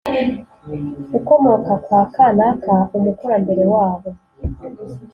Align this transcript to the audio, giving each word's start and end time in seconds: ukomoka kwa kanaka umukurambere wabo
ukomoka 1.17 1.71
kwa 1.85 2.01
kanaka 2.15 2.73
umukurambere 2.97 3.63
wabo 3.73 4.09